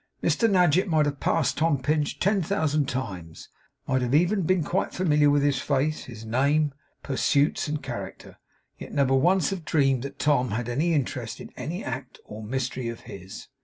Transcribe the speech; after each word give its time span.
Mr 0.23 0.49
Nadgett 0.49 0.87
might 0.87 1.05
have 1.05 1.19
passed 1.19 1.59
Tom 1.59 1.77
Pinch 1.79 2.17
ten 2.17 2.41
thousand 2.41 2.89
times; 2.89 3.49
might 3.85 4.01
even 4.01 4.39
have 4.39 4.47
been 4.47 4.63
quite 4.63 4.95
familiar 4.95 5.29
with 5.29 5.43
his 5.43 5.59
face, 5.59 6.05
his 6.05 6.25
name, 6.25 6.73
pursuits, 7.03 7.67
and 7.67 7.83
character; 7.83 8.39
yet 8.79 8.93
never 8.93 9.13
once 9.13 9.51
have 9.51 9.63
dreamed 9.63 10.01
that 10.01 10.17
Tom 10.17 10.49
had 10.49 10.67
any 10.67 10.95
interest 10.95 11.39
in 11.39 11.51
any 11.55 11.83
act 11.83 12.17
or 12.25 12.41
mystery 12.43 12.87
of 12.87 13.01
his. 13.01 13.47